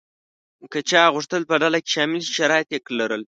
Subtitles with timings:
[0.71, 3.19] که چا غوښتل په ډله کې شامل شي شرایط یې لرل.